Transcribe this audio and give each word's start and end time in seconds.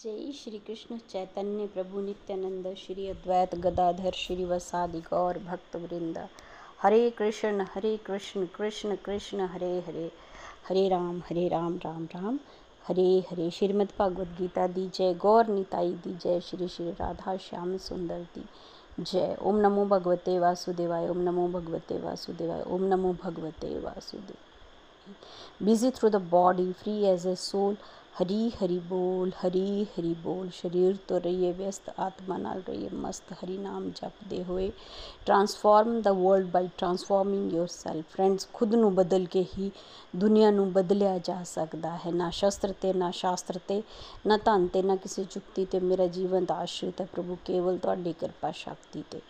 जय 0.00 0.32
श्री 0.32 0.58
कृष्ण 0.58 0.96
चैतन्य 0.96 1.66
प्रभु 1.66 2.00
नित्यानंद, 2.00 2.74
श्री 2.76 3.08
अद्वैत 3.08 3.54
गदाधर, 3.54 4.12
श्री 4.12 4.44
वसादि 4.44 5.00
गौर 5.00 5.38
भक्त 5.38 5.76
वृंद। 5.76 6.28
हरे 6.82 7.10
कृष्ण 7.10 7.66
हरे 7.74 7.96
कृष्ण 7.96 8.46
कृष्ण 8.46 8.96
कृष्ण, 8.96 9.40
हरे 9.40 9.80
हरे। 9.80 10.12
हरे 10.68 10.88
राम 10.88 11.18
हरे 11.18 11.48
राम 11.48 11.76
राम 11.76 12.04
राम। 12.04 12.38
हरे 12.88 13.24
हरे, 13.30 13.50
श्रीमद् 13.50 13.98
भगवद 13.98 14.36
गीता 14.38 14.66
दी 14.66 14.88
जय। 14.88 15.14
गौर 15.14 15.46
निताई 15.46 15.90
दी 15.90 16.14
जय। 16.14 16.40
श्री 16.40 16.68
श्री 16.68 16.90
राधा 16.90 17.36
श्याम 17.36 17.76
सुंदर 17.78 18.20
दी 18.34 18.44
जय। 19.00 19.36
ओम 19.42 19.56
नमो 19.56 19.84
भगवते 19.86 20.38
वासुदेवाय, 20.38 21.08
ओम 21.08 21.18
नमो 21.18 21.48
भगवते 21.48 22.00
वासुदेवाय, 22.00 22.62
ओम 22.62 22.82
नमो 22.82 23.12
भगवते 23.12 23.78
Vasudev 23.78 24.36
busy 25.62 25.90
through 25.90 26.08
the 26.08 26.16
body 26.16 26.72
free 26.72 27.02
as 27.04 27.26
a 27.26 27.34
soul 27.34 27.76
Hari 28.12 28.50
Hari 28.50 28.78
ਬੋਲ, 28.78 29.30
ਹਰੀ 29.30 29.84
ਹਰੀ 29.84 30.14
ਬੋਲ, 30.14 30.48
ਸਰੀਰ 30.54 30.96
ਤੋਂ 31.08 31.20
ਰਹੀਏ 31.20 31.52
ਵਿਅਸਤ, 31.52 31.92
ਆਤਮਾ 31.98 32.36
ਨਾਲ 32.36 32.62
ਰਹੀਏ 32.68 32.88
ਮਸਤ, 32.94 33.32
ਹਰੀ 33.32 33.58
ਨਾਮ 33.58 33.90
ਜਪਦੇ 33.90 34.44
ਹੋਏ 34.44 34.70
transform 35.26 36.00
the 36.00 36.12
world 36.12 36.46
by 36.46 36.68
transforming 36.78 37.52
yourself 37.52 38.04
friends 38.10 38.48
ਖੁਦ 38.52 38.74
ਨੂੰ 38.74 38.94
ਬਦਲ 38.94 39.24
ਕੇ 39.24 39.44
ਹੀ 39.58 39.70
ਦੁਨੀਆ 40.16 40.50
ਨੂੰ 40.50 40.72
ਬਦਲਿਆ 40.72 41.18
ਜਾ 41.18 41.42
ਸਕਦਾ 41.44 41.96
ਹੈ। 41.96 42.10
ਨਾ 42.10 42.30
ਸ਼ਸਤਰ 42.30 42.72
ਤੇ, 42.80 42.92
ਨਾ 42.92 43.10
ਸ਼ਾਸਤਰ 43.10 43.58
ਤੇ, 43.68 43.82
ਨਾ 44.26 44.36
ਧਨ 44.36 44.66
ਤੇ, 44.66 44.82
ਨਾ 44.82 44.96
ਕਿਸੇ 44.96 45.24
ਚੁਕਤੀ 45.24 45.64
ਤੇ। 45.64 45.80
ਮੇਰਾ 45.80 46.06
ਜੀਵਨ 46.06 46.44
ਦਾ 46.44 46.54
ਆਸ਼ਰਿਤ 46.54 47.00
ਹੈ 47.00 47.06
ਪ੍ਰਭੂ, 47.12 47.36
ਕੇਵਲ 47.44 47.78
ਤੁਹਾਡੀ 47.78 48.12
ਕਿਰਪਾ 48.12 48.50
ਸ਼ਕਤੀ 48.50 49.04
ਤੇ। 49.10 49.20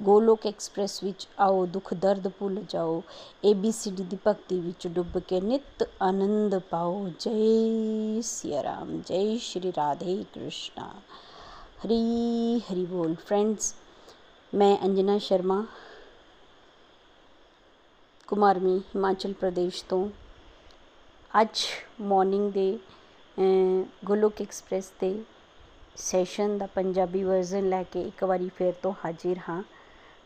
ਗੋਲੋਕ 0.00 0.46
ਐਕਸਪ੍ਰੈਸ 0.46 1.04
ਵਿੱਚ 1.04 1.28
ਆਓ, 1.38 1.66
ਦੁੱਖ 1.66 1.94
ਦਰਦ 1.94 2.28
ਭੁੱਲ 2.28 2.64
ਜਾਓ। 2.68 3.02
ABCD 3.50 4.04
ਦੀ 4.04 4.18
ਭਗਤੀ 4.26 4.60
ਵਿੱਚ 4.60 4.88
ਡੁੱਬ 4.88 5.18
ਕੇ 5.18 5.40
ਨਿਤ 5.40 5.88
ਆਨੰਦ 6.02 6.58
ਪਾਓ। 6.58 7.08
ਜੈ 7.20 8.20
सिया 8.31 8.61
राम 8.61 8.91
जय 9.01 9.37
श्री 9.37 9.69
राधे 9.69 10.15
कृष्णा 10.33 10.85
हरी 11.79 12.01
हरी 12.69 12.85
बोल 12.85 13.15
फ्रेंड्स 13.17 13.73
मैं 14.53 14.77
अंजना 14.79 15.17
शर्मा 15.19 15.61
ਕੁਮਾਰਮੀ 18.27 18.77
ਹਿਮਾਚਲ 18.95 19.33
ਪ੍ਰਦੇਸ਼ 19.33 19.83
ਤੋਂ 19.83 20.09
ਅੱਜ 21.31 21.59
ਮਾਰਨਿੰਗ 22.01 22.51
ਦੇ 22.51 22.79
ਗੋਲੋਕ 24.05 24.41
ਐਕਸਪ੍ਰੈਸ 24.41 24.91
ਤੇ 24.99 25.13
ਸੈਸ਼ਨ 25.97 26.57
ਦਾ 26.57 26.65
ਪੰਜਾਬੀ 26.65 27.23
ਵਰਜ਼ਨ 27.23 27.69
ਲੈ 27.69 27.81
ਕੇ 27.83 28.01
ਇੱਕ 28.01 28.23
ਵਾਰੀ 28.23 28.49
ਫੇਰ 28.49 28.73
ਤੋਂ 28.73 28.93
ਹਾਜ਼ਰ 29.05 29.39
ਹਾਂ 29.49 29.61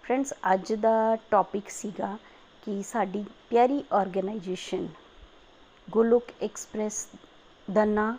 ਫਰੈਂਡਸ 0.04 0.34
ਅੱਜ 0.54 0.74
ਦਾ 0.74 1.16
ਟੌਪਿਕ 1.32 1.70
ਸੀਗਾ 1.70 2.18
ਕਿ 2.64 2.82
ਸਾਡੀ 2.84 3.24
ਪਿਆਰੀ 3.50 3.84
ਆਰਗੇਨਾਈਜੇਸ਼ਨ 3.94 4.88
ਗੋਲੋਕ 5.88 6.32
ਐਕਸਪ੍ਰੈਸ 6.42 7.08
ਦਾ 7.73 7.85
ਨਾਂ 7.85 8.13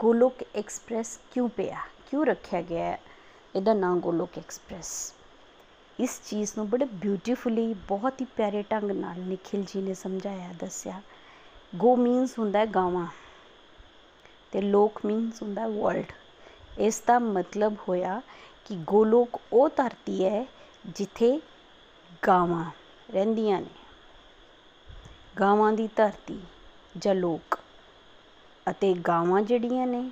ਗੋਲੋਕ 0.00 0.34
ਐਕਸਪ੍ਰੈਸ 0.54 1.18
ਕਿਉਂ 1.34 1.48
ਪਿਆ? 1.48 1.76
ਕਿਉਂ 2.10 2.26
ਰੱਖਿਆ 2.26 2.62
ਗਿਆ 2.62 2.98
ਇਹਦਾ 3.54 3.74
ਨਾਂ 3.74 3.96
ਗੋਲੋਕ 3.96 4.38
ਐਕਸਪ੍ਰੈਸ। 4.38 5.14
ਇਸ 6.00 6.20
ਚੀਜ਼ 6.26 6.52
ਨੂੰ 6.56 6.68
ਬੜੇ 6.70 6.84
ਬਿਊਟੀਫੁਲੀ 6.84 7.74
ਬਹੁਤ 7.74 8.20
ਹੀ 8.20 8.26
ਪਿਆਰੇ 8.36 8.62
ਢੰਗ 8.62 8.90
ਨਾਲ 8.90 9.20
ਨikhil 9.20 9.64
ਜੀ 9.64 9.82
ਨੇ 9.82 9.94
ਸਮਝਾਇਆ, 9.94 10.52
ਦੱਸਿਆ। 10.52 11.02
ਗੋ 11.76 11.96
ਮੀਨਸ 11.96 12.38
ਹੁੰਦਾ 12.38 12.64
ਗਾਵਾਂ 12.64 13.06
ਤੇ 14.52 14.60
ਲੋਕ 14.60 15.00
ਮੀਨਸ 15.06 15.42
ਹੁੰਦਾ 15.42 15.68
ਵਰਲਡ 15.68 16.12
ਇਸ 16.78 17.00
ਦਾ 17.00 17.18
ਮਤਲਬ 17.18 17.76
ਹੋਇਆ 17.88 18.20
ਕਿ 18.64 18.76
ਗੋਲੋਕ 18.76 19.40
ਉਹ 19.52 19.68
ਧਰਤੀ 19.68 20.24
ਹੈ 20.24 20.46
ਜਿੱਥੇ 20.86 21.40
ਗਾਵਾਂ 22.26 22.70
ਰਹਿੰਦੀਆਂ 23.12 23.60
ਨੇ। 23.60 23.80
ਗਾਵਾਂ 25.40 25.72
ਦੀ 25.72 25.88
ਧਰਤੀ 25.96 26.40
ਜਾਂ 26.98 27.14
ਲੋਕ। 27.14 27.58
ਅਤੇ 28.70 28.94
ਗਾਵਾਂ 28.94 29.42
ਜਿਹੜੀਆਂ 29.42 29.86
ਨੇ, 29.86 30.10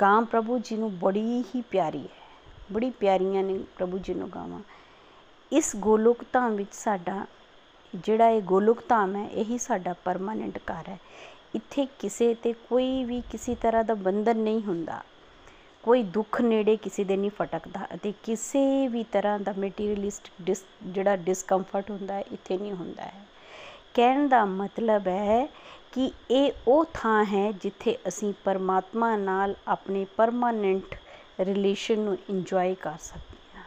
ਗਾਂ 0.00 0.22
ਪ੍ਰਭੂ 0.22 0.58
ਜੀ 0.58 0.76
ਨੂੰ 0.76 0.98
ਬੜੀ 0.98 1.44
ਹੀ 1.54 1.60
ਪਿਆਰੀ 1.60 1.98
ਹੈ। 1.98 2.28
ਬੜੀ 2.72 2.90
ਪਿਆਰੀਆਂ 2.90 3.42
ਨੇ 3.42 3.58
ਪ੍ਰਭੂ 3.76 3.98
ਜੀ 3.98 4.14
ਨੂੰ 4.14 4.30
ਗਾਵਾਂ। 4.30 4.60
ਇਸ 5.52 5.76
ਗੋਲੋਕ 5.76 6.24
ਧਾਮ 6.32 6.54
ਵਿੱਚ 6.54 6.74
ਸਾਡਾ, 6.74 7.26
ਜਿਹੜਾ 7.94 8.28
ਇਹ 8.28 8.42
ਗੋਲੋਕ 8.42 8.82
ਧਾਮ 8.88 9.16
ਹੈ, 9.16 9.28
ਇਹੀ 9.28 9.58
ਸਾਡਾ 9.58 9.92
ਪਰਮਾਨੈਂਟ 9.92 10.58
ਘਰ 10.58 10.88
ਹੈ। 10.88 10.98
ਇੱਥੇ 11.54 11.86
ਕਿਸੇ 11.98 12.34
ਤੇ 12.34 12.52
ਕੋਈ 12.52 13.04
ਵੀ 13.04 13.22
ਕਿਸੇ 13.30 13.54
ਤਰ੍ਹਾਂ 13.54 13.84
ਦਾ 13.84 13.94
ਬੰਧਨ 13.94 14.36
ਨਹੀਂ 14.36 14.62
ਹੁੰਦਾ। 14.62 15.02
ਕੋਈ 15.82 16.02
ਦੁੱਖ 16.02 16.40
ਨੇੜੇ 16.40 16.76
ਕਿਸੇ 16.76 17.04
ਦੇ 17.04 17.16
ਨਹੀਂ 17.16 17.30
ਫਟਕਦਾ 17.30 17.86
ਅਤੇ 17.94 18.12
ਕਿਸੇ 18.22 18.88
ਵੀ 18.88 19.04
ਤਰ੍ਹਾਂ 19.04 19.38
ਦਾ 19.38 19.54
ਮਟੀਰੀਅਲਿਸਟ 19.58 20.30
ਡਿਸ 20.42 20.64
ਜਿਹੜਾ 20.82 21.16
ਡਿਸਕੰਫਰਟ 21.16 21.90
ਹੁੰਦਾ 21.90 22.14
ਹੈ, 22.14 22.24
ਇੱਥੇ 22.32 22.58
ਨਹੀਂ 22.58 22.72
ਹੁੰਦਾ 22.72 23.02
ਹੈ। 23.02 23.26
ਕਹਿਣ 23.94 24.28
ਦਾ 24.28 24.44
ਮਤਲਬ 24.44 25.08
ਹੈ 25.08 25.48
ਕਿ 25.92 26.10
ਇਹ 26.30 26.52
ਉਹ 26.66 26.84
ਥਾਂ 26.94 27.24
ਹੈ 27.24 27.50
ਜਿੱਥੇ 27.52 27.96
ਅਸੀਂ 28.08 28.32
ਪਰਮਾਤਮਾ 28.44 29.14
ਨਾਲ 29.16 29.54
ਆਪਣੇ 29.68 30.04
ਪਰਮਾਨੈਂਟ 30.16 30.94
ਰਿਲੇਸ਼ਨ 31.40 31.98
ਨੂੰ 31.98 32.16
ਇੰਜੋਏ 32.30 32.74
ਕਰ 32.74 32.96
ਸਕਦੇ 33.00 33.36
ਹਾਂ। 33.54 33.64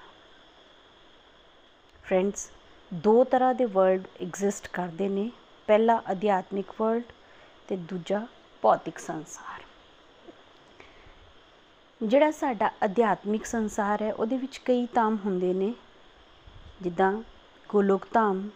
ਫਰੈਂਡਸ 2.04 2.50
ਦੋ 2.92 3.24
ਤਰ੍ਹਾਂ 3.24 3.54
ਦੇ 3.54 3.66
ਵਰਲਡ 3.68 4.04
ਐਗਜ਼ਿਸਟ 4.22 4.68
ਕਰਦੇ 4.74 5.08
ਨੇ। 5.10 5.30
ਪਹਿਲਾ 5.68 6.02
ਅਧਿਆਤਮਿਕ 6.12 6.72
ਵਰਲਡ 6.80 7.12
ਤੇ 7.70 7.76
ਦੂਜਾ 7.86 8.26
ਭੌਤਿਕ 8.64 9.00
ਸੰਸਾਰ। 9.00 9.62
ਜਿਹੜਾ 12.02 12.30
ਸਾਡਾ 12.32 12.70
ਅਧਿਆਤਮਿਕ 12.86 13.46
ਸੰਸਾਰ 13.46 14.02
ਹੈ, 14.02 14.12
ਉਹਦੇ 14.14 14.38
ਵਿੱਚ 14.38 14.58
ਕਈ 14.58 14.86
ਧਾਮ 14.94 15.18
ਹੁੰਦੇ 15.26 15.54
ਨੇ। 15.54 15.74
ਜਿੱਦਾਂ 16.82 17.12
ਗੋਲੋਕ 17.70 18.08
ਧਾਮ, 18.14 18.48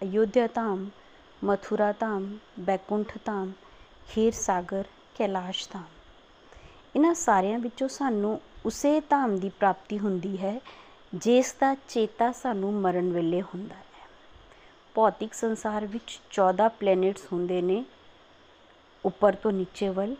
ਅਯੋਧਿਆ 0.00 0.46
ਧਾਮ 0.46 0.88
ਮਥੁਰਾ 1.42 1.90
ਧਾਮ 1.92 2.26
ਬੈਕੁੰਠ 2.58 3.12
ਧਾਮ 3.24 3.50
ਖੀਰ 4.08 4.32
ਸਾਗਰ 4.32 4.84
ਕੈਲਾਸ਼ 5.16 5.66
ਧਾਮ 5.68 5.84
ਇਹਨਾਂ 6.96 7.14
ਸਾਰਿਆਂ 7.14 7.58
ਵਿੱਚੋਂ 7.58 7.88
ਸਾਨੂੰ 7.88 8.38
ਉਸੇ 8.66 9.00
ਧਾਮ 9.10 9.36
ਦੀ 9.36 9.48
ਪ੍ਰਾਪਤੀ 9.48 9.98
ਹੁੰਦੀ 9.98 10.36
ਹੈ 10.38 10.54
ਜਿਸ 11.14 11.52
ਦਾ 11.60 11.74
ਚੇਤਾ 11.88 12.30
ਸਾਨੂੰ 12.32 12.72
ਮਰਨ 12.72 13.10
ਵੇਲੇ 13.12 13.40
ਹੁੰਦਾ 13.44 13.74
ਹੈ 13.74 14.06
ਭੌਤਿਕ 14.94 15.34
ਸੰਸਾਰ 15.34 15.86
ਵਿੱਚ 15.86 16.18
14 16.36 16.68
ਪਲੈਨਟਸ 16.80 17.26
ਹੁੰਦੇ 17.32 17.60
ਨੇ 17.62 17.82
ਉੱਪਰ 19.04 19.34
ਤੋਂ 19.34 19.52
ਨੀਚੇ 19.52 19.88
ਵੱਲ 19.88 20.14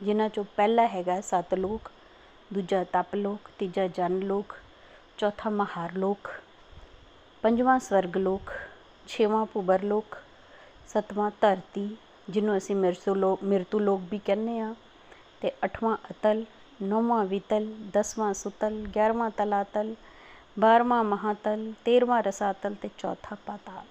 ਜਿਨ੍ਹਾਂ 0.00 0.28
ਚੋਂ 0.28 0.44
ਪਹਿਲਾ 0.56 0.86
ਹੈਗਾ 0.86 1.20
ਸਤਲੋਕ 1.20 1.90
ਦੂਜਾ 2.50 2.84
ਤਪਲੋਕ 2.92 3.50
ਤੀਜਾ 3.58 3.86
ਜਨ 3.88 4.18
ਲੋਕ 4.22 4.54
ਚੌਥਾ 5.18 5.50
ਮਹਾਰ 5.52 5.92
ਲੋਕ 5.94 6.30
ਪੰਜਵਾਂ 7.42 7.78
ਸਵਰਗ 7.80 8.16
ਲੋਕ 8.18 8.52
ਛੇਵਾਂ 9.06 9.44
ਭੁਬਰ 9.46 9.82
ਲੋਕ 9.84 10.16
ਸਤਵਾਂ 10.88 11.30
ਧਰਤੀ, 11.40 11.88
ਜਿਹਨੂੰ 12.30 12.56
ਅਸੀਂ 12.56 12.76
ਮਿਰਤੂ 12.76 13.14
ਲੋਕ 13.14 13.42
ਮਿਰਤੂ 13.44 13.78
ਲੋਕ 13.78 14.00
ਵੀ 14.10 14.18
ਕਹਿੰਦੇ 14.18 14.58
ਆ 14.60 14.74
ਤੇ 15.40 15.50
ਅਠਵਾਂ 15.64 15.96
ਅਤਲ, 16.10 16.44
ਨੌਵਾਂ 16.82 17.24
ਵਿਤਲ, 17.24 17.66
ਦਸਵਾਂ 17.94 18.32
ਸੁਤਲ 18.34 18.86
11ਵਾਂ 18.92 19.30
ਤਲਾਤਲ 19.30 19.94
12ਵਾਂ 20.60 21.02
ਮਹਾਤਲ 21.04 21.72
13ਵਾਂ 21.84 22.22
ਰਸਾਤਲ 22.22 22.74
ਤੇ 22.74 22.90
ਚੌਥਾ 22.98 23.36
ਪਾਤਾਲ। 23.46 23.84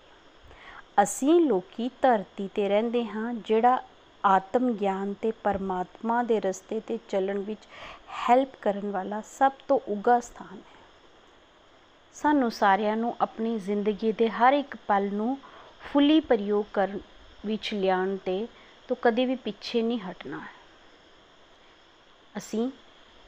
ਅਸੀਂ 1.03 1.39
ਲੋਕੀ 1.41 1.89
ਧਰਤੀ 2.01 2.47
ਤੇ 2.47 2.67
ਰਹਿੰਦੇ 2.69 3.05
ਹਾਂ, 3.05 3.33
ਜਿਹੜਾ 3.33 3.81
ਆਤਮ 4.23 4.71
ਗਿਆਨ 4.71 5.13
ਤੇ 5.13 5.31
ਪਰਮਾਤਮਾ 5.43 6.21
ਦੇ 6.23 6.39
ਰਸਤੇ 6.39 6.79
ਤੇ 6.79 6.99
ਚੱਲਣ 7.09 7.39
ਵਿੱਚ 7.39 7.67
ਹੈਲਪ 8.19 8.55
ਕਰਨ 8.61 8.91
ਵਾਲਾ 8.91 9.21
ਸਭ 9.27 9.51
ਤੋਂ 9.67 9.79
ਉੱਗਾ 9.87 10.19
ਸਥਾਨ 10.19 10.57
ਹੈ। 10.57 10.83
ਸਾਨੂੰ 12.15 12.51
ਸਾਰਿਆਂ 12.51 12.97
ਨੂੰ 12.97 13.15
ਆਪਣੀ 13.21 13.57
ਜ਼ਿੰਦਗੀ 13.59 14.11
ਦੇ 14.11 14.29
ਹਰ 14.29 14.53
ਇੱਕ 14.53 14.75
ਪਲ 14.87 15.09
ਨੂੰ 15.13 15.37
ਫੁੱਲੀ 15.85 16.19
ਪ੍ਰਯੋਗ 16.19 16.65
ਕਰਨ 16.73 16.99
ਵਿੱਚ 17.45 17.73
ਲਿਆਉਣ 17.73 18.17
ਤੇ 18.17 18.47
ਤੋਂ 18.87 18.95
ਕਦੇ 19.01 19.25
ਵੀ 19.25 19.35
ਪਿੱਛੇ 19.35 19.81
ਨਹੀਂ 19.81 19.99
ਹਟਣਾ। 19.99 20.39
ਹੈ 20.39 20.53
ਅਸੀਂ 22.37 22.69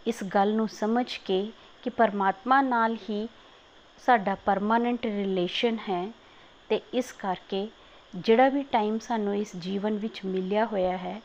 ਇਸ 0.06 0.24
ਗੱਲ 0.24 0.54
ਨੂੰ 0.54 0.68
ਸਮਝ 0.69 1.06
ਕੇ 1.18 1.51
ਕਿ 1.83 1.89
ਪਰਮਾਤਮਾ 1.89 2.62
ਨਾਲ 2.62 2.98
ਹੀ 3.09 3.27
ਸਾਡਾ 4.06 4.36
ਪਰਮਾਨੈਂਟ 4.36 5.06
ਰਿਲੇਸ਼ਨ 5.06 5.77
ਹੈ 5.89 6.12
ਤੇ 6.69 6.81
ਇਸ 6.94 7.12
ਕਰਕੇ 7.12 7.68
ਜਿਹੜਾ 8.13 8.50
ਵੀ 8.50 8.63
ਟਾਈਮ 8.63 9.00
ਸਾਨੂੰ 9.00 9.36
ਇਸ 9.36 9.56
ਜੀਵਨ 9.56 9.98
ਵਿੱਚ 9.98 10.21
ਮਿਲਿਆ 10.25 10.65
ਹੋਇਆ 10.65 10.98
ਹੈ 10.98 11.21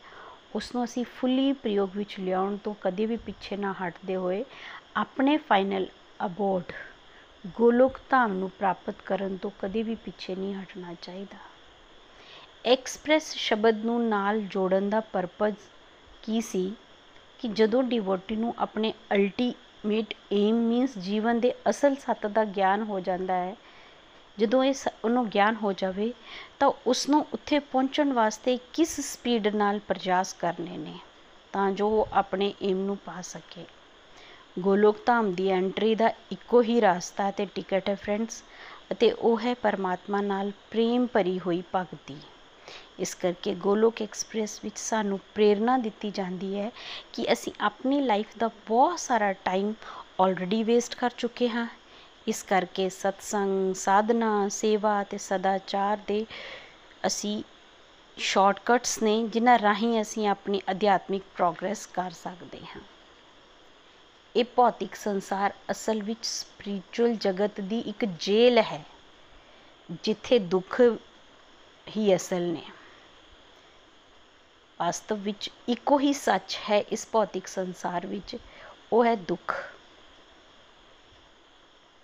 ਉਸ 0.54 0.74
ਨੂੰ 0.74 0.84
ਅਸੀਂ 0.84 1.04
ਫੁੱਲੀ 1.04 1.52
ਪ੍ਰਯੋਗ 1.52 1.96
ਵਿੱਚ 1.96 2.18
ਲਿਆਉਣ 2.20 2.56
ਤੋਂ 2.56 2.74
ਕਦੇ 2.80 3.06
ਵੀ 3.06 3.16
ਪਿੱਛੇ 3.16 3.56
ਨਾ 3.56 3.74
ਹਟਦੇ 3.82 4.16
ਹੋਏ 4.16 4.44
ਆਪਣੇ 4.96 5.36
ਫਾਈਨਲ 5.36 5.86
ਅਬੋਰਡ 6.24 6.72
ਗੋਲੋਕ 7.46 7.98
ਧਾਮ 8.10 8.32
ਨੂੰ 8.32 8.50
ਪ੍ਰਾਪਤ 8.50 8.94
ਕਰਨ 9.04 9.36
ਤੋਂ 9.36 9.50
ਕਦੇ 9.62 9.82
ਵੀ 9.82 9.94
ਪਿੱਛੇ 9.94 10.34
ਨਹੀਂ 10.34 10.54
ਹਟਣਾ 10.54 10.94
ਚਾਹੀਦਾ। 11.02 11.38
ਐਕਸਪ੍ਰੈਸ 12.64 13.34
ਸ਼ਬਦ 13.34 13.84
ਨੂੰ 13.84 14.08
ਨਾਲ 14.08 14.40
ਜੋੜਨ 14.40 14.90
ਦਾ 14.90 15.00
ਪਰਪਸ 15.00 15.54
ਕੀ 16.22 16.40
ਸੀ? 16.40 16.74
ਕਿ 17.38 17.48
ਜਦੋਂ 17.48 17.82
ਡਿਵੋਟੀ 17.82 18.36
ਨੂੰ 18.36 18.54
ਆਪਣੇ 18.58 18.94
ਅਲਟੀਮੇਟ 19.12 20.14
ਏਮ 20.32 20.54
ਮੀਨਸ 20.54 20.98
ਜੀਵਨ 20.98 21.40
ਦੇ 21.40 21.54
ਅਸਲ 21.70 21.94
ਸੱਤ 21.96 22.26
ਦਾ 22.26 22.44
ਗਿਆਨ 22.44 22.82
ਹੋ 22.82 23.00
ਜਾਂਦਾ 23.00 23.34
ਹੈ, 23.34 23.56
ਜਦੋਂ 24.38 24.64
ਇਹ 24.64 24.74
ਉਹਨੂੰ 25.04 25.28
ਗਿਆਨ 25.28 25.54
ਹੋ 25.54 25.72
ਜਾਵੇ, 25.72 26.12
ਤਾਂ 26.58 26.72
ਉਸ 26.86 27.08
ਨੂੰ 27.08 27.26
ਉੱਥੇ 27.32 27.58
ਪਹੁੰਚਣ 27.58 28.12
ਵਾਸਤੇ 28.12 28.58
ਕਿਸ 28.72 29.00
ਸਪੀਡ 29.00 29.48
ਨਾਲ 29.48 29.78
ਪ੍ਰਯਾਸ 29.78 30.32
ਕਰਨੇ 30.34 30.76
ਨੇ, 30.76 30.98
ਤਾਂ 31.52 31.70
ਜੋ 31.72 31.88
ਉਹ 31.88 32.08
ਆਪਣੇ 32.12 32.54
ਏਮ 32.62 32.78
ਨੂੰ 32.78 32.96
ਪਾ 32.96 33.20
ਸਕੇ। 33.20 33.64
ਗੋਲੋਕ 34.56 34.96
ਧਾਮ 35.06 35.30
ਦੀ 35.32 35.48
ਐਂਟਰੀ 35.48 35.94
ਦਾ 35.94 36.08
ਇੱਕੋ 36.32 36.60
ਹੀ 36.62 36.80
ਰਸਤਾ 36.80 37.30
ਤੇ 37.30 37.46
ਟਿਕਟ 37.46 37.88
ਹੈ 37.88 37.94
ਫਰੈਂਡਸ, 37.94 38.42
ਅਤੇ 38.92 39.10
ਉਹ 39.12 39.40
ਹੈ 39.40 39.54
ਪਰਮਾਤਮਾ 39.54 40.20
ਨਾਲ 40.20 40.50
ਪ੍ਰੇਮ 40.70 41.06
ਭਰੀ 41.06 41.38
ਹੋਈ 41.38 41.62
ਭਗਤੀ 41.74 42.16
ਇਸ 42.98 43.14
ਕਰਕੇ 43.14 43.54
ਗੋਲੋਕ 43.54 44.02
ਐਕਸਪ੍ਰੈਸ 44.02 44.58
ਵਿੱਚ 44.64 44.78
ਸਾਨੂੰ 44.78 45.18
ਪ੍ਰੇਰਣਾ 45.34 45.76
ਦਿੱਤੀ 45.78 46.10
ਜਾਂਦੀ 46.10 46.54
ਹੈ 46.58 46.70
ਕਿ 47.12 47.26
ਅਸੀਂ 47.32 47.52
ਆਪਣੀ 47.60 48.00
ਲਾਈਫ 48.00 48.36
ਦਾ 48.38 48.50
ਬਹੁਤ 48.68 48.98
ਸਾਰਾ 48.98 49.32
ਟਾਈਮ 49.44 49.72
ਆਲਰੇਡੀ 50.20 50.62
ਵੇਸਟ 50.62 50.94
ਕਰ 50.94 51.10
ਚੁੱਕੇ 51.18 51.48
ਹਾਂ। 51.48 51.66
ਇਸ 52.26 52.42
ਕਰਕੇ 52.42 52.88
ਸਤਸੰਗ, 52.88 53.74
ਸਾਧਨਾ, 53.74 54.48
ਸੇਵਾ 54.48 55.02
ਤੇ 55.04 55.18
ਸਦਾਚਾਰ 55.18 55.98
ਦੇ 56.06 56.24
ਅਸੀਂ 57.06 57.42
ਸ਼ਾਰਟਕਟਸ 58.16 59.02
ਨੇ 59.02 59.22
ਜਿਨ੍ਹਾਂ 59.28 59.58
ਰਾਹੀਂ 59.58 60.00
ਅਸੀਂ 60.00 60.28
ਆਪਣੀ 60.28 60.60
ਅਧਿਆਤਮਿਕ 60.70 61.22
ਪ੍ਰੋਗਰੈਸ 61.36 61.86
ਕਰ 61.86 62.10
ਸਕਦੇ 62.12 62.60
ਹਾਂ। 62.66 62.80
ਇਹ 64.34 64.44
ਭੌਤਿਕ 64.56 64.94
ਸੰਸਾਰ 64.94 65.52
ਅਸਲ 65.70 66.02
ਵਿੱਚ 66.02 66.24
ਸਪਿਰਚੁਅਲ 66.24 67.14
ਜਗਤ 67.14 67.60
ਦੀ 67.60 67.78
ਇੱਕ 67.80 68.04
ਜੇਲ੍ਹ 68.04 68.62
ਹੈ, 68.62 68.84
ਜਿੱਥੇ 70.04 70.38
ਦੁੱਖ 70.38 70.80
ਹੀ 71.86 72.14
ਅਸਲ 72.16 72.42
ਨੇ। 72.42 72.62
ਵਾਸਤਵ 74.80 75.16
ਵਿੱਚ 75.16 75.50
ਇੱਕੋ 75.68 75.98
ਹੀ 75.98 76.12
ਸੱਚ 76.12 76.58
ਹੈ 76.70 76.78
ਇਸ 76.92 77.06
ਭੌਤਿਕ 77.12 77.46
ਸੰਸਾਰ 77.46 78.06
ਵਿੱਚ, 78.06 78.36
ਉਹ 78.92 79.04
ਹੈ 79.04 79.14
ਦੁੱਖ। 79.16 79.54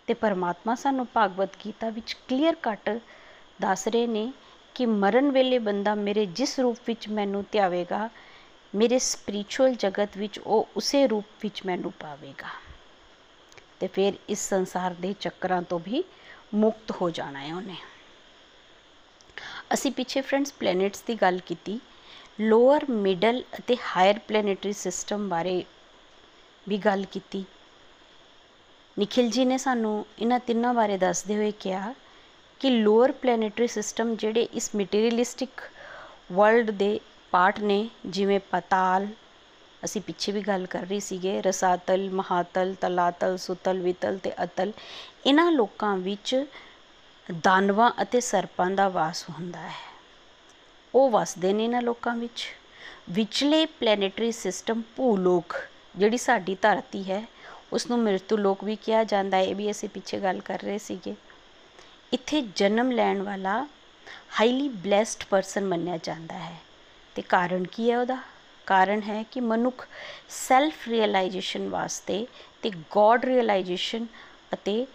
ਤੇ 0.08 0.14
ਪਰਮਾਤਮਾ 0.14 0.74
ਸਾਨੂੰ 0.74 1.06
ਭਾਗਵਤ 1.06 1.56
ਗੀਤਾ 1.66 1.90
ਵਿੱਚ 1.90 2.16
ਕਲੀਅਰ 2.28 2.54
ਕੱਟ 2.54 2.90
ਦੱਸ 3.60 3.88
ਰਹੇ 3.88 4.06
ਨੇ 4.06 4.32
ਕਿ 4.74 4.86
ਮਰਨ 4.86 5.30
ਵੇਲੇ 5.30 5.58
ਬੰਦਾ 5.58 5.94
ਮੇਰੇ 5.94 6.26
ਜਿਸ 6.26 6.58
ਰੂਪ 6.60 6.78
ਵਿੱਚ 6.86 7.08
ਮੈਨੂੰ 7.08 7.44
ਧਿਆਵੇਗਾ 7.52 8.08
ਮੇਰੇ 8.74 8.98
ਸਪਿਰਚੁਅਲ 8.98 9.74
ਜਗਤ 9.74 10.16
ਵਿੱਚ 10.16 10.38
ਉਹ 10.38 10.68
ਉਸੇ 10.76 11.06
ਰੂਪ 11.06 11.24
ਵਿੱਚ 11.42 11.66
ਮੈਨੂੰ 11.66 11.92
ਪਾਵੇਗਾ 11.92 12.48
ਤੇ 13.80 13.86
ਫਿਰ 13.86 14.12
ਇਸ 14.28 14.48
ਸੰਸਾਰ 14.48 14.94
ਦੇ 14.94 15.14
ਚੱਕਰਾਂ 15.20 15.62
ਤੋਂ 15.62 15.78
ਵੀ 15.78 16.04
ਮੁਕਤ 16.54 16.90
ਹੋ 16.90 17.10
ਜਾਣਾ 17.10 17.40
ਹੈ 17.40 17.54
ਉਹਨੇ। 17.54 17.76
ਅਸੀਂ 19.72 19.92
ਪਿੱਛੇ 19.92 20.20
ਫਰੈਂਡਸ 20.20 20.52
ਪਲੈਨਟਸ 20.52 21.02
ਦੀ 21.02 21.14
ਗੱਲ 21.14 21.38
ਕੀਤੀ। 21.38 21.80
ਲੋਅਰ 22.40 22.90
ਮਿਡਲ 22.90 23.42
ਅਤੇ 23.58 23.76
ਹਾਇਰ 23.76 24.18
ਪਲੈਨੇਟਰੀ 24.18 24.72
ਸਿਸਟਮ 24.72 25.28
ਬਾਰੇ 25.28 25.64
ਵੀ 26.68 26.78
ਗੱਲ 26.78 27.04
ਕੀਤੀ। 27.04 27.44
ਨikhil 28.98 29.30
ji 29.30 29.44
ਨੇ 29.44 29.58
ਸਾਨੂੰ 29.58 30.06
ਇਹਨਾਂ 30.18 30.38
ਤਿੰਨਾਂ 30.38 30.74
ਬਾਰੇ 30.74 30.98
ਦੱਸਦੇ 30.98 31.36
ਹੋਏ 31.36 31.50
ਕਿਹਾ 31.50 31.94
ਕਿ 32.60 32.70
ਲੋਅਰ 32.70 33.12
ਪਲੈਨੇਟਰੀ 33.12 33.66
ਸਿਸਟਮ 33.66 34.16
ਜਿਹੜੇ 34.16 34.42
ਇਸ 34.42 34.70
ਮਟੀਰੀਅਲਿਸਟਿਕ 34.76 35.62
ਵਰਲਡ 36.32 36.70
ਦੇ 36.70 37.00
ਪਾਰਟ 37.30 37.60
ਨੇ, 37.60 37.90
ਜਿਵੇਂ 38.06 38.40
ਪਤਾਲ। 38.40 39.06
ਅਸੀਂ 39.84 40.02
ਪਿੱਛੇ 40.02 40.32
ਵੀ 40.32 40.40
ਗੱਲ 40.40 40.66
ਕਰ 40.66 40.80
ਰਹੀ 40.80 41.00
ਸੀਗੇ, 41.00 41.42
ਰਸਾਤਲ, 41.42 42.10
ਮਹਾਤਲ, 42.10 42.74
ਤਲਾਤਲ, 42.80 43.36
ਸੁਤਲ, 43.36 43.78
ਵਿਤਲ 43.78 44.18
ਤੇ 44.18 44.32
ਅਤਲ। 44.44 44.72
ਇਹਨਾਂ 45.26 45.52
ਲੋਕਾਂ 45.52 45.96
ਵਿੱਚ 45.96 46.46
ਦਾਨਵਾਂ 47.42 47.92
ਅਤੇ 48.02 48.20
ਸਰਪਾਂ 48.20 48.70
ਦਾ 48.70 48.88
ਵਾਸ 48.88 49.24
ਹੁੰਦਾ 49.30 49.60
ਹੈ। 49.60 49.88
ਉਹ 50.94 51.10
ਵਸਦੇ 51.10 51.52
ਨੇ 51.52 51.64
ਇਹਨਾਂ 51.64 51.82
ਲੋਕਾਂ 51.82 52.16
ਵਿੱਚ। 52.16 52.46
ਵਿਚਲੇ 53.10 53.66
ਪਲੈਨੇਟਰੀ 53.66 54.32
ਸਿਸਟਮ 54.32 54.82
ਭੂਲੋਕ, 54.96 55.54
ਜਿਹੜੀ 55.96 56.16
ਸਾਡੀ 56.16 56.56
ਧਰਤੀ 56.62 57.10
ਹੈ 57.10 57.24
ਉਸ 57.72 57.86
ਨੂੰ 57.86 57.98
ਮ੍ਰਿਤੂ 57.98 58.36
ਲੋਕ 58.36 58.64
ਵੀ 58.64 58.76
ਕਿਹਾ 58.76 59.04
ਜਾਂਦਾ 59.04 59.36
ਹੈ, 59.36 59.42
ਇਹ 59.42 59.54
ਵੀ 59.54 59.70
ਅਸੀਂ 59.70 59.88
ਪਿੱਛੇ 59.88 60.18
ਗੱਲ 60.18 60.40
ਕਰ 60.40 60.58
ਰਹੇ 60.58 60.78
ਸੀਗੇ। 60.78 61.14
ਇੱਥੇ 62.12 62.40
ਜਨਮ 62.56 62.90
ਲੈਣ 62.90 63.22
ਵਾਲਾ 63.22 63.66
ਹਾਈਲੀ 64.40 64.68
ਬlesed 64.68 65.26
ਪਰਸਨ 65.30 65.64
ਮੰਨਿਆ 65.64 65.98
ਜਾਂਦਾ 66.02 66.38
ਹੈ। 66.38 66.67
ਤੇ 67.18 67.22
ਕਾਰਨ 67.22 67.64
ਕੀ 67.64 67.90
ਹੈ 67.90 67.98
ਉਹਦਾ? 67.98 68.18
ਕਾਰਨ 68.66 69.02
ਹੈ 69.02 69.22
ਕਿ 69.22 69.40
ਮਨੁੱਖ 69.40 69.88
ਸੈਲਫ 70.28 70.88
ਰਿਅਲਾਈਜੇਸ਼ਨ 70.88 71.68
ਵਾਸਤੇ 71.68 72.26
ਤੇ 72.62 72.70
ਗੋਡ 72.70 73.24
ਰਿਅਲਾਈਜੇਸ਼ਨ 73.24 74.06
ਅਤੇ 74.54 74.86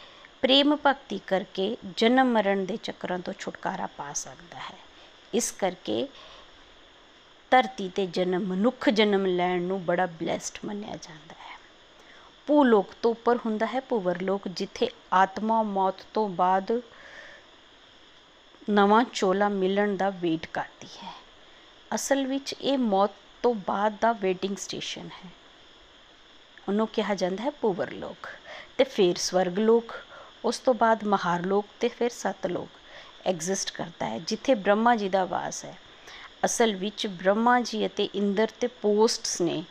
ਪ੍ਰੇਮ 0.41 0.75
ਭਗਤੀ 0.85 1.19
ਕਰਕੇ 1.27 1.77
ਜਨਮ 1.97 2.27
ਮਰਨ 2.27 2.65
ਦੇ 2.65 2.77
ਚੱਕਰਾਂ 2.77 3.19
ਤੋਂ 3.19 3.33
ਛੁਟਕਾਰਾ 3.39 3.87
ਪਾ 3.87 4.13
ਸਕਦਾ 4.13 4.59
ਹੈ। 4.59 4.77
ਇਸ 5.33 5.51
ਕਰਕੇ 5.51 6.07
ਧਰਤੀ 7.51 7.89
ਤੇ 7.89 8.05
ਜਨਮ, 8.07 8.43
ਮਨੁੱਖ 8.43 8.89
ਜਨਮ 8.89 9.25
ਲੈਣ 9.25 9.61
ਨੂੰ 9.61 9.85
ਬੜਾ 9.85 10.05
ਬlesed 10.05 10.59
ਮੰਨਿਆ 10.65 10.95
ਜਾਂਦਾ 10.95 11.33
ਹੈ। 11.33 11.57
ਭੂਲੋਕ 12.47 12.93
ਤੋਂ 13.01 13.11
ਉੱਪਰ 13.11 13.37
ਹੁੰਦਾ 13.37 13.65
ਹੈ, 13.65 13.79
ਭੂਵਰਲੋਕ, 13.79 14.47
ਜਿੱਥੇ 14.47 14.89
ਆਤਮਾ 15.13 15.63
ਮੌਤ 15.63 15.95
ਤੋਂ 16.13 16.29
ਬਾਅਦ 16.29 16.81
ਨਵਾਂ 18.69 19.03
ਚੋਲਾ 19.13 19.49
ਮਿਲਣ 19.49 19.95
ਦਾ 19.95 20.09
ਵੇਟ 20.09 20.45
ਕਰਦੀ 20.45 20.87
ਹੈ। 21.03 21.22
ਅਸਲ 21.95 22.25
ਵਿੱਚ 22.27 22.53
ਇਹ 22.61 22.77
ਮੌਤ 22.77 23.11
ਤੋਂ 23.43 23.53
ਬਾਅਦ 23.67 23.97
ਦਾ 24.01 24.11
ਵੇਟਿੰਗ 24.11 24.57
ਸਟੇਸ਼ਨ 24.57 25.09
ਹੈ। 25.15 25.29
ਉਹਨੂੰ 26.67 26.87
ਕਿਹਾ 26.87 27.15
ਜਾਂਦਾ 27.15 27.43
ਹੈ 27.43 27.49
ਭੂਵਰਲੋਕ 27.61 28.27
ਤੇ 28.77 28.83
ਫਿਰ 28.83 29.15
ਸਵਰਗਲੋਕ 29.17 29.93
ਉਸ 30.45 30.59
ਤੋਂ 30.59 30.73
ਬਾਅਦ 30.73 31.03
ਮਹਾਰਲੋਕ 31.03 31.65
ਤੇ 31.79 31.87
ਫਿਰ 31.87 32.09
ਸਤਲੋਕ 32.09 32.79
ਐਗਜ਼ਿਸਟ 33.25 33.71
ਕਰਦਾ 33.71 34.05
ਹੈ, 34.05 34.19
ਜਿੱਥੇ 34.19 34.55
ਬ੍ਰਹਮਾ 34.55 34.95
ਜੀ 34.95 35.09
ਦਾ 35.09 35.25
ਵਾਸ 35.25 35.63
ਹੈ। 35.65 35.77
ਅਸਲ 36.45 36.75
ਵਿੱਚ 36.75 37.07
ਬ੍ਰਹਮਾ 37.07 37.59
ਜੀ 37.61 37.85
ਅਤੇ 37.85 38.09
ਇੰਦਰ 38.15 38.47
ਤੇ 38.59 38.67
ਪੋਸਟਸ 38.67 39.39
ਨੇ 39.41 39.63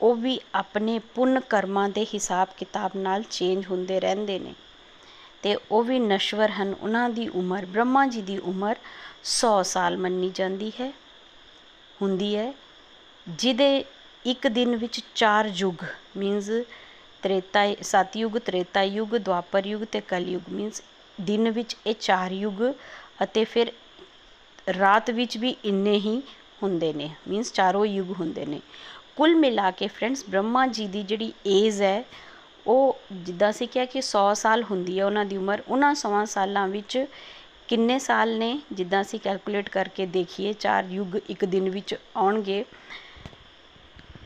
ਉਹ 0.00 0.14
ਵੀ 0.14 0.40
ਆਪਣੇ 0.54 0.98
ਪੁੰਨ 1.14 1.40
ਕਰਮਾਂ 1.40 1.88
ਦੇ 1.88 2.06
ਹਿਸਾਬ 2.14 2.48
ਕਿਤਾਬ 2.56 2.96
ਨਾਲ 2.96 3.22
ਚੇਂਜ 3.30 3.66
ਹੁੰਦੇ 3.66 4.00
ਰਹਿੰਦੇ 4.00 4.38
ਨੇ 4.38 4.54
ਤੇ 5.42 5.56
ਉਹ 5.70 5.82
ਵੀ 5.82 5.98
ਨਸ਼ਵਰ 5.98 6.50
ਹਨ, 6.50 6.74
ਉਹਨਾਂ 6.80 7.08
ਦੀ 7.10 7.28
ਉਮਰ, 7.28 7.66
ਬ੍ਰਹਮਾ 7.66 8.06
ਜੀ 8.06 8.22
ਦੀ 8.22 8.38
ਉਮਰ 8.38 8.76
100 9.24 9.62
ਸਾਲ 9.64 9.96
ਮੰਨੀ 9.96 10.30
ਜਾਂਦੀ 10.34 10.70
ਹੈ, 10.80 10.92
ਹੁੰਦੀ 12.02 12.36
ਹੈ, 12.36 12.52
ਜਿਹਦੇ 13.26 13.84
ਇੱਕ 14.24 14.46
ਦਿਨ 14.48 14.76
ਵਿੱਚ 14.76 15.00
ਚਾਰ 15.14 15.50
ਯੁੱਗ 15.54 15.84
ਮੀਨਸ 16.16 16.50
ਤ੍ਰੇਤਾ 17.22 17.60
ਸਤਯੁਗ 17.82 18.38
ਤ੍ਰੇਤਾ 18.38 18.82
ਯੁਗ 18.82 19.16
ਦੁਆਪਰ 19.16 19.66
ਯੁਗ 19.66 19.82
ਤੇ 19.92 20.00
ਕਲਯੁਗ 20.00 20.52
ਮੀਨਸ 20.52 20.82
ਦਿਨ 21.18 21.50
ਵਿੱਚ 21.50 21.76
ਇਹ 21.86 21.94
ਚਾਰ 22.00 22.32
ਯੁਗ 22.32 22.62
ਅਤੇ 23.22 23.44
ਫਿਰ 23.44 23.72
ਰਾਤ 24.78 25.10
ਵਿੱਚ 25.10 25.36
ਵੀ 25.38 25.54
ਇੰਨੇ 25.64 25.96
ਹੀ 25.98 26.20
ਹੁੰਦੇ 26.62 26.92
ਨੇ 26.92 27.10
ਮੀਨਸ 27.28 27.52
ਚਾਰੋਂ 27.52 27.84
ਯੁਗ 27.86 28.10
ਹੁੰਦੇ 28.20 28.46
ਨੇ। 28.46 28.60
ਕੁੱਲ 29.16 29.34
ਮਿਲਾ 29.34 29.70
ਕੇ 29.70 29.86
ਫਰੈਂਡਸ 29.88 30.24
ਬ੍ਰਹਮਾ 30.28 30.66
ਜੀ 30.66 30.86
ਦੀ 30.86 31.02
ਜਿਹੜੀ 31.02 31.32
ਏਜ 31.46 31.80
ਹੈ, 31.82 32.04
ਉਹ 32.66 32.98
ਜਿੱਦਾਂ 33.12 33.50
ਅਸੀਂ 33.50 33.68
ਕਿਹਾ 33.68 33.84
ਕਿ 33.84 34.00
100 34.00 34.32
ਸਾਲ 34.34 34.62
ਹੁੰਦੀ 34.62 34.98
ਹੈ 34.98 35.04
ਉਹਨਾਂ 35.04 35.24
ਦੀ 35.24 35.36
ਉਮਰ, 35.36 35.62
ਉਹਨਾਂ 35.68 35.94
100 35.94 36.24
ਸਾਲਾਂ 36.26 36.66
ਵਿੱਚ 36.68 37.04
ਕਿੰਨੇ 37.68 37.98
ਸਾਲ 37.98 38.36
ਨੇ? 38.38 38.58
ਜਿੱਦਾਂ 38.72 39.00
ਅਸੀਂ 39.02 39.20
ਕੈਲਕੂਲੇਟ 39.20 39.68
ਕਰਕੇ 39.68 40.06
ਦੇਖੀਏ, 40.06 40.52
ਚਾਰ 40.52 40.84
ਯੁੱਗ 40.90 41.16
ਇੱਕ 41.28 41.44
ਦਿਨ 41.44 41.68
ਵਿੱਚ 41.70 41.94
ਆਉਣਗੇ। 42.16 42.64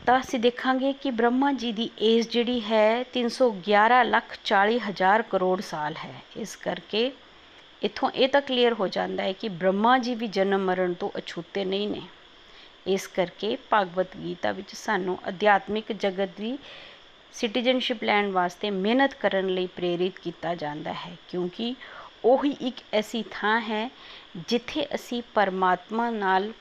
ਤਾਂ 0.07 0.19
ਅਸੀਂ 0.19 0.39
ਦੇਖਾਂਗੇ 0.39 0.91
ਕਿ 0.93 1.11
ਬ੍ਰਹਮਾ 1.11 1.51
ਜੀ 1.53 1.71
ਦੀ 1.71 1.89
ਏਜ 2.01 2.27
ਜਿਹੜੀ 2.27 2.59
ਹੈ 2.61 3.03
311 3.13 4.03
ਲੱਖ 4.03 4.37
40 4.45 4.77
ਹਜ਼ਾਰ 4.79 5.21
ਕਰੋੜ 5.21 5.59
ਸਾਲ 5.61 5.95
ਹੈ। 6.05 6.13
ਇਸ 6.37 6.55
ਕਰਕੇ 6.55 7.11
ਇਥੋਂ 7.81 8.09
ਇਹ 8.11 8.27
ਤਾਂ 8.27 8.41
ਕਲੀਅਰ 8.41 8.73
ਹੋ 8.73 8.87
ਜਾਂਦਾ 8.87 9.23
ਹੈ 9.23 9.33
ਕਿ 9.33 9.49
ਬ੍ਰਹਮਾ 9.49 9.97
ਜੀ 9.97 10.15
ਵੀ 10.15 10.27
ਜਨਮ 10.27 10.65
ਮਰਨ 10.65 10.93
ਤੋਂ 10.93 11.09
ਅਛੂਤੇ 11.17 11.65
ਨਹੀਂ 11.65 11.87
ਨੇ। 11.87 12.01
ਇਸ 12.87 13.07
ਕਰਕੇ 13.07 13.57
ਭਗਵਤ 13.73 14.15
ਗੀਤਾ 14.17 14.51
ਵਿੱਚ 14.51 14.73
ਸਾਨੂੰ 14.75 15.17
ਅਧਿਆਤਮਿਕ 15.29 15.91
ਜਗਤ 15.93 16.29
ਦੀ 16.37 16.57
ਸਿਟੀਜ਼ਨਸ਼ਿਪ 17.33 18.03
ਲੈਣ 18.03 18.31
ਵਾਸਤੇ 18.31 18.69
ਮਿਹਨਤ 18.69 19.13
ਕਰਨ 19.13 19.47
ਲਈ 19.47 19.65
ਪ੍ਰੇਰਿਤ 19.67 20.19
ਕੀਤਾ 20.19 20.53
ਜਾਂਦਾ 20.55 20.93
ਹੈ, 20.95 21.15
ਕਿਉਂਕਿ 21.29 21.73
ਉਹੀ 22.25 22.55
ਇੱਕ 22.61 22.75
ਐਸੀ 22.93 23.23
ਥਾਂ 23.31 23.59
ਹੈ 23.61 23.89
ਜਿੱਥੇ 24.47 24.85
ਅਸੀਂ 24.95 25.21
ਪਰਮਾਤਮਾ 25.35 26.09
ਨਾਲ 26.09 26.51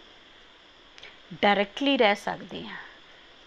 ਡਾਇਰੈਕਟਲੀ 1.42 1.96
ਰਹਿ 1.96 2.14
ਸਕਦੇ 2.14 2.62
ਹਾਂ। 2.66 2.76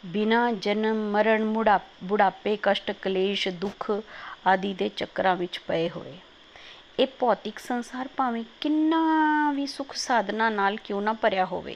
ਬਿਨਾ 0.05 0.51
ਜਨਮ, 0.51 0.97
ਮਰਨ, 1.11 1.43
ਮੁੜਾ, 1.43 1.79
ਬੁਢਾਪੇ, 2.03 2.57
ਕਸ਼ਟ, 2.63 2.91
ਕਲੇਸ਼, 2.91 3.47
ਦੁੱਖ 3.47 3.91
ਆਦਿ 4.47 4.73
ਦੇ 4.73 4.89
ਚੱਕਰਾਂ 4.89 5.35
ਵਿੱਚ 5.35 5.59
ਪਏ 5.59 5.89
ਹੋਏ। 5.89 6.17
ਇਹ 6.99 7.07
ਭੌਤਿਕ 7.19 7.59
ਸੰਸਾਰ 7.59 8.07
ਭਾਵੇਂ 8.17 8.43
ਕਿੰਨਾ 8.61 9.51
ਵੀ 9.51 9.65
ਸੁਖ 9.67 9.95
ਸਾਧਨਾ 9.95 10.49
ਨਾਲ 10.49 10.75
ਕਿਉਂ 10.75 11.01
ਨਾ 11.01 11.13
ਭਰਿਆ 11.13 11.45
ਹੋਵੇ, 11.45 11.75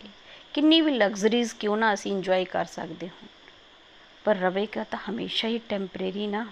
ਕਿੰਨੀ 0.53 0.81
ਵੀ 0.81 0.91
ਲਗਜ਼ਰੀਜ਼ 0.91 1.53
ਕਿਉਂ 1.53 1.77
ਨਾ 1.77 1.93
ਅਸੀਂ 1.93 2.11
ਇੰਜੋਏ 2.11 2.45
ਕਰ 2.45 2.65
ਸਕਦੇ 2.65 3.07
ਹਾਂ 3.07 3.27
ਪਰ 4.25 4.35
ਰਵੇਗਾ 4.35 4.83
ਤਾਂ 4.83 4.99
ਹਮੇਸ਼ਾ 5.09 5.47
ਹੀ 5.47 5.57
ਟੈਂਪਰੇਰੀ 5.69 6.27
ਨਾ। 6.27 6.45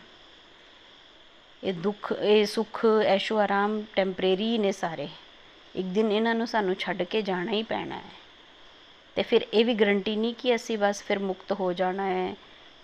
ਇਹ 1.63 1.74
ਦੁੱਖ, 1.74 2.13
ਇਹ 2.22 2.46
ਸੁੱਖ 2.46 2.86
ਐਸ਼ੋ 3.05 3.38
ਆਰਾਮ 3.38 3.84
ਟੈਂਪਰੇਰੀ 3.96 4.58
ਨੇ 4.58 4.72
ਸਾਰੇ। 4.72 5.10
ਇੱਕ 5.75 5.88
ਦਿਨ 5.88 6.12
ਇਹਨਾਂ 6.12 6.36
ਨੂੰ 6.36 6.48
ਸਾਨੂੰ 6.48 6.75
ਛੱਡ 6.75 7.03
ਕੇ 7.03 7.22
ਜਾਣਾ 7.22 7.51
ਹੀ 7.51 7.63
ਪੈਣਾ 7.63 7.98
ਹੈ। 7.98 8.24
ਤੇ 9.15 9.24
ਫਿਰ 9.24 9.41
ਇਹ 9.53 9.65
ਵੀ 9.65 9.74
ਗਰੰਟੀ 9.74 10.15
ਨਹੀਂ 10.15 10.34
ਕਿ 10.34 10.55
ਅਸੀਂ 10.55 10.77
ਬਸ 10.77 11.03
ਫਿਰ 11.03 11.20
ਮੁਕਤ 11.20 11.51
ਹੋ 11.51 11.74
ਜਾਣਾ 11.74 12.05
ਹੈ। 12.05 12.36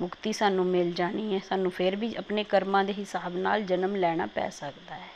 ਮੁਕਤੀ 0.01 0.33
ਸਾਨੂੰ 0.33 0.65
ਮਿਲ 0.65 0.93
ਜਾਣੀ 0.93 1.33
ਹੈ। 1.33 1.39
ਸਾਨੂੰ 1.49 1.71
ਫਿਰ 1.71 1.95
ਵੀ 1.95 2.15
ਆਪਣੇ 2.15 2.43
ਕਰਮਾਂ 2.43 2.83
ਦੇ 2.83 2.93
ਹਿਸਾਬ 2.93 3.37
ਨਾਲ 3.37 3.63
ਜਨਮ 3.63 3.95
ਲੈਣਾ 3.95 4.25
ਪੈ 4.25 4.49
ਸਕਦਾ 4.49 4.95
ਹੈ। 4.95 5.09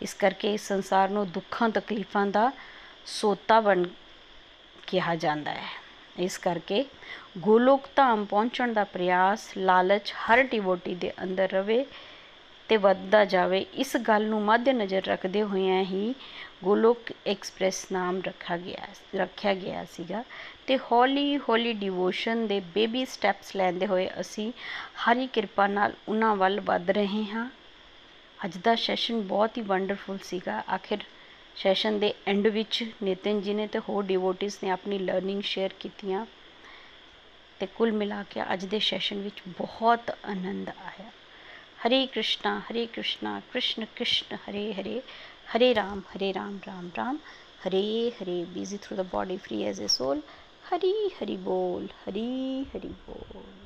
ਇਸ 0.00 0.14
ਕਰਕੇ 0.14 0.54
ਇਸ 0.54 0.68
ਸੰਸਾਰ 0.68 1.08
ਨੂੰ 1.08 1.30
ਦੁੱਖਾਂ, 1.30 1.68
ਤਕਲੀਫਾਂ 1.68 2.26
ਦਾ 2.26 2.52
ਸੋਤਾ 3.06 3.60
ਬਣ 3.60 3.82
ਕਿਹਾ 4.86 5.14
ਜਾਂਦਾ 5.14 5.54
ਹੈ। 5.54 5.85
ਇਸ 6.18 6.38
ਕਰਕੇ 6.38 6.84
ਗੋਲੋਕ 7.38 7.88
ਧਾਮ 7.96 8.24
ਪਹੁੰਚਣ 8.24 8.72
ਦਾ 8.72 8.84
ਪ੍ਰਯਾਸ 8.84 9.50
ਲਾਲਚ 9.58 10.12
ਹਰ 10.12 10.42
ਡਿਵੋਟੀ 10.42 10.94
ਦੇ 10.94 11.12
ਅੰਦਰ 11.22 11.48
ਰਵੇ 11.52 11.84
ਤੇ 12.68 12.76
ਵੱਧਦਾ 12.76 13.24
ਜਾਵੇ, 13.24 13.58
ਇਸ 13.74 13.96
ਗੱਲ 13.96 14.24
ਨੂੰ 14.26 14.42
ਮੱਦੇ 14.42 14.72
ਨਜ਼ਰ 14.72 15.02
ਰੱਖਦੇ 15.04 15.42
ਹੋਇਆਂ 15.42 15.82
ਹੀ 15.84 16.14
ਗੋਲੋਕ 16.64 17.12
ਐਕਸਪ੍ਰੈਸ 17.26 17.86
ਨਾਮ 17.92 18.20
ਰੱਖਿਆ 18.26 18.56
ਗਿਆ 18.56 18.86
ਰੱਖਿਆ 19.16 19.54
ਗਿਆ 19.54 19.84
ਸੀਗਾ 19.84 20.22
ਤੇ 20.66 20.78
ਹੌਲੀ 20.78 21.38
ਹੌਲੀ 21.38 21.72
ਡਿਵੋਸ਼ਨ 21.72 22.46
ਦੇ 22.46 22.60
ਬੇਬੀ 22.74 23.04
ਸਟੈਪਸ 23.04 23.56
ਲੈਂਦੇ 23.56 23.86
ਹੋਏ 23.86 24.08
ਅਸੀਂ 24.20 24.52
ਹਰੀ 25.04 25.26
ਕਿਰਪਾ 25.26 25.66
ਨਾਲ 25.66 25.92
ਉਹਨਾਂ 26.08 26.34
ਵੱਲ 26.36 26.60
ਵੱਧ 26.60 26.90
ਰਹੇ 26.90 27.24
ਹਾਂ। 27.24 27.48
ਅੱਜ 28.44 28.56
ਦਾ 28.56 28.74
ਸੈਸ਼ਨ 28.74 29.20
ਬਹੁਤ 29.20 29.56
ਹੀ 29.58 29.62
ਵੰਡਰਫੁਲ 29.62 30.18
ਸੀਗਾ। 30.22 30.62
ਆਖਿਰ 30.74 30.98
ਸੈਸ਼ਨ 31.56 31.98
ਦੇ 31.98 32.14
ਐਂਡ 32.26 32.46
ਵਿੱਚ 32.46 32.84
ਨਿਤਿਨ 33.02 33.40
ਜੀ 33.40 33.54
ਨੇ 33.54 33.66
ਤੇ 33.66 33.78
ਹੋਰ 33.78 34.02
ਡਿਵੋਟਿਸ 34.04 34.62
ਨੇ 34.64 34.70
ਆਪਣੀ 34.70 34.98
ਲਰਨਿੰਗ 34.98 35.42
ਸ਼ੇਅਰ 35.42 35.72
ਕੀਤੀਆਂ 35.80 36.26
ਤੇ 37.60 37.66
ਕੁੱਲ 37.66 37.92
ਮਿਲਾ 37.92 38.22
ਕੇ 38.22 38.42
ਅੱਜ 38.52 38.64
ਦੇ 38.64 38.78
ਸੈਸ਼ਨ 38.78 39.20
ਵਿੱਚ 39.20 39.42
ਬਹੁਤ 39.48 40.10
ਆਨੰਦ 40.24 40.68
ਆਇਆ। 40.68 41.10
ਹਰੇ 41.86 42.06
ਕ੍ਰਿਸ਼ਨਾ 42.06 42.58
ਹਰੇ 42.60 42.86
ਕ੍ਰਿਸ਼ਨਾ, 42.86 43.40
ਕ੍ਰਿਸ਼ਨ 43.40 43.84
ਕ੍ਰਿਸ਼ਨ, 43.84 44.36
ਹਰੇ 44.36 44.72
ਹਰੇ 44.72 45.02
ਹਰੇ 45.56 45.74
ਰਾਮ 45.74 46.00
ਹਰੇ 46.00 46.34
Ram 46.34 46.58
Ram 46.66 46.90
Ram, 46.96 47.18
Hare 47.68 48.12
Hare 48.22 48.44
busy 48.44 48.78
through 48.82 48.96
the 48.96 49.06
body 49.12 49.36
free 49.36 49.62
as 49.64 49.84
a 49.84 49.88
soul 49.88 50.20
Hari 50.68 50.92
Hari 51.08 51.36
ਬੋਲ, 51.36 51.86
ਹਰੀ 51.86 52.62
ਹਰੀ 52.62 52.88
ਬੋਲ। 52.88 53.65